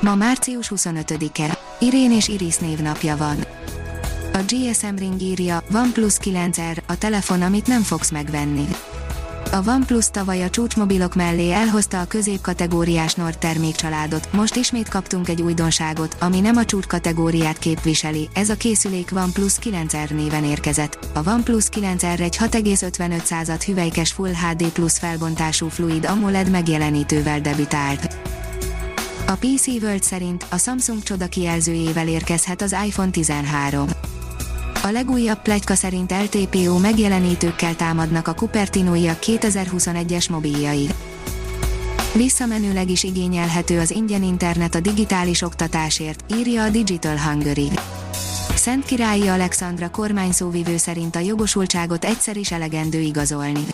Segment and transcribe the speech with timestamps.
[0.00, 1.58] Ma március 25-e.
[1.80, 3.36] Irén és Iris névnapja van.
[4.32, 8.66] A GSM Ring írja, OnePlus 9R, a telefon, amit nem fogsz megvenni.
[9.52, 15.42] A OnePlus tavaly a csúcsmobilok mellé elhozta a középkategóriás Nord termékcsaládot, most ismét kaptunk egy
[15.42, 20.98] újdonságot, ami nem a csúcskategóriát képviseli, ez a készülék OnePlus 9R néven érkezett.
[21.14, 28.17] A OnePlus 9R egy 6,55 hüvelykes Full HD Plus felbontású fluid AMOLED megjelenítővel debütált.
[29.30, 33.88] A PC World szerint a Samsung csoda kijelzőjével érkezhet az iPhone 13.
[34.82, 40.88] A legújabb plegyka szerint LTPO megjelenítőkkel támadnak a Cupertinoiak 2021-es mobiljai.
[42.14, 47.68] Visszamenőleg is igényelhető az ingyen internet a digitális oktatásért, írja a Digital Hungary.
[48.54, 53.64] Szent Királyi Alexandra kormányszóvivő szerint a jogosultságot egyszer is elegendő igazolni.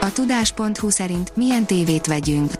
[0.00, 2.52] A tudás.hu szerint milyen tévét vegyünk.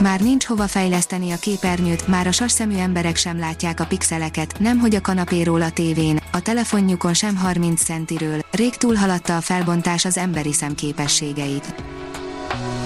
[0.00, 4.94] Már nincs hova fejleszteni a képernyőt, már a sasszemű emberek sem látják a pixeleket, nemhogy
[4.94, 10.52] a kanapéról a tévén, a telefonjukon sem 30 centiről, rég túlhaladta a felbontás az emberi
[10.52, 11.74] szem képességeit.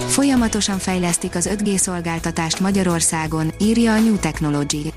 [0.06, 4.92] Folyamatosan fejlesztik az 5G szolgáltatást Magyarországon, írja a New Technology.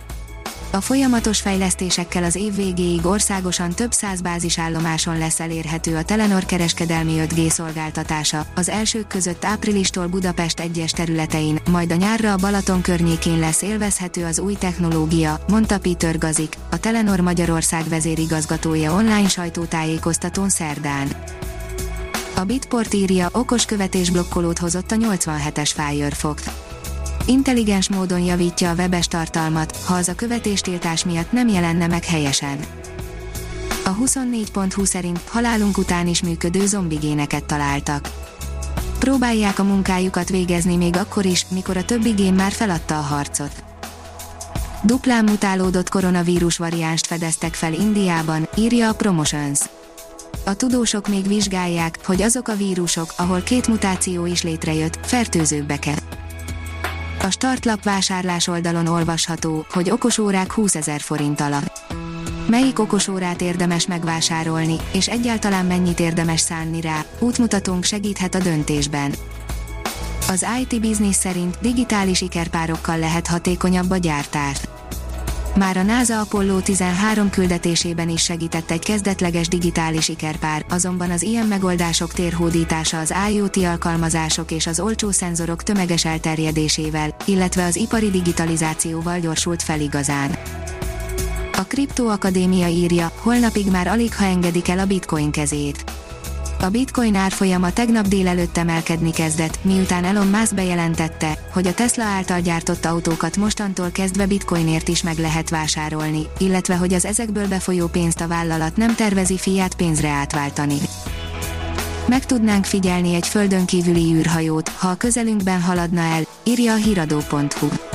[0.75, 7.15] A folyamatos fejlesztésekkel az év végéig országosan több száz bázisállomáson lesz elérhető a Telenor kereskedelmi
[7.17, 13.39] 5G szolgáltatása, az elsők között áprilistól Budapest egyes területein, majd a nyárra a Balaton környékén
[13.39, 21.07] lesz élvezhető az új technológia, mondta Peter Gazik, a Telenor Magyarország vezérigazgatója online sajtótájékoztatón szerdán.
[22.35, 26.49] A Bitport írja, okos követés blokkolót hozott a 87-es Firefox
[27.25, 32.59] intelligens módon javítja a webes tartalmat, ha az a követéstiltás miatt nem jelenne meg helyesen.
[33.85, 38.09] A 24.20 szerint halálunk után is működő zombigéneket találtak.
[38.99, 43.63] Próbálják a munkájukat végezni még akkor is, mikor a többi gén már feladta a harcot.
[44.83, 49.59] Duplán mutálódott koronavírus variánst fedeztek fel Indiában, írja a Promotions.
[50.45, 56.14] A tudósok még vizsgálják, hogy azok a vírusok, ahol két mutáció is létrejött, fertőzőbbek-e.
[57.25, 61.81] A startlap vásárlás oldalon olvasható, hogy okosórák 20 ezer forint alatt.
[62.47, 69.13] Melyik okosórát érdemes megvásárolni, és egyáltalán mennyit érdemes szánni rá, útmutatónk segíthet a döntésben.
[70.29, 74.57] Az IT Business szerint digitális ikerpárokkal lehet hatékonyabb a gyártás.
[75.59, 81.47] Már a NASA Apollo 13 küldetésében is segített egy kezdetleges digitális ikerpár, azonban az ilyen
[81.47, 89.19] megoldások térhódítása az IoT alkalmazások és az olcsó szenzorok tömeges elterjedésével, illetve az ipari digitalizációval
[89.19, 90.37] gyorsult fel igazán.
[91.57, 95.94] A Kriptoakadémia írja, holnapig már alig ha engedik el a bitcoin kezét.
[96.65, 102.41] A bitcoin árfolyama tegnap délelőtt emelkedni kezdett, miután Elon Musk bejelentette, hogy a Tesla által
[102.41, 108.21] gyártott autókat mostantól kezdve bitcoinért is meg lehet vásárolni, illetve hogy az ezekből befolyó pénzt
[108.21, 110.77] a vállalat nem tervezi fiát pénzre átváltani.
[112.07, 117.94] Meg tudnánk figyelni egy földön kívüli űrhajót, ha a közelünkben haladna el, írja a hiradó.hu.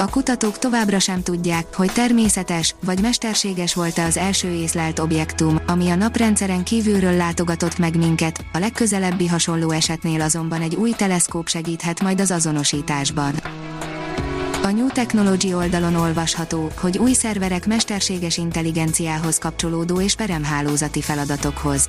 [0.00, 5.90] A kutatók továbbra sem tudják, hogy természetes vagy mesterséges volt-e az első észlelt objektum, ami
[5.90, 12.02] a naprendszeren kívülről látogatott meg minket, a legközelebbi hasonló esetnél azonban egy új teleszkóp segíthet
[12.02, 13.34] majd az azonosításban.
[14.62, 21.88] A New Technology oldalon olvasható, hogy új szerverek mesterséges intelligenciához kapcsolódó és peremhálózati feladatokhoz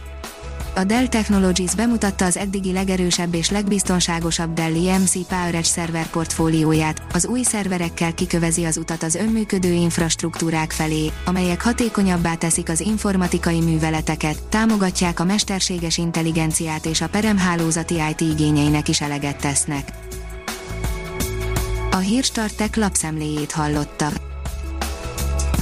[0.80, 7.26] a Dell Technologies bemutatta az eddigi legerősebb és legbiztonságosabb Dell EMC PowerEdge szerver portfólióját, az
[7.26, 14.44] új szerverekkel kikövezi az utat az önműködő infrastruktúrák felé, amelyek hatékonyabbá teszik az informatikai műveleteket,
[14.44, 19.92] támogatják a mesterséges intelligenciát és a peremhálózati IT igényeinek is eleget tesznek.
[21.92, 24.29] A Hírstartek lapszemléjét hallotta.